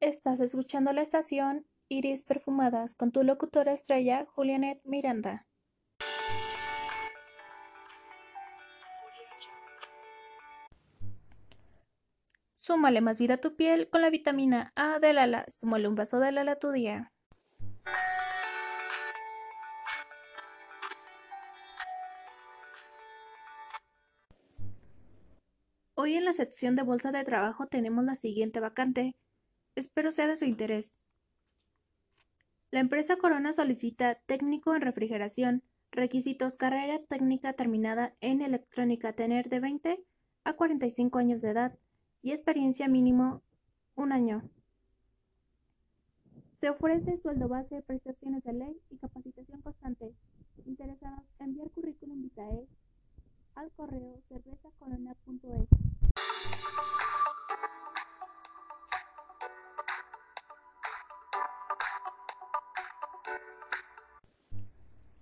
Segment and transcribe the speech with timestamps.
[0.00, 5.44] Estás escuchando la estación Iris Perfumadas con tu locutora estrella Julianet Miranda.
[12.54, 15.44] Súmale más vida a tu piel con la vitamina A de Lala.
[15.48, 17.10] Súmale un vaso de Lala a tu día.
[25.94, 29.16] Hoy en la sección de bolsa de trabajo tenemos la siguiente vacante.
[29.78, 30.98] Espero sea de su interés.
[32.72, 35.62] La empresa Corona solicita técnico en refrigeración.
[35.92, 40.04] Requisitos: carrera técnica terminada en electrónica, tener de 20
[40.42, 41.78] a 45 años de edad
[42.22, 43.44] y experiencia mínimo
[43.94, 44.42] un año.
[46.56, 50.12] Se ofrece sueldo base, prestaciones de ley y capacitación constante.
[50.66, 52.66] Interesados, enviar currículum vitae
[53.54, 55.57] al correo cervezacorona.es.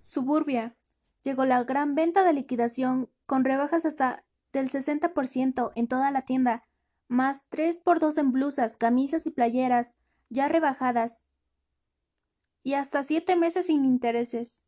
[0.07, 0.73] Suburbia.
[1.23, 6.63] Llegó la gran venta de liquidación con rebajas hasta del 60% en toda la tienda,
[7.09, 9.97] más 3 por 2 en blusas, camisas y playeras
[10.29, 11.27] ya rebajadas
[12.63, 14.63] y hasta 7 meses sin intereses.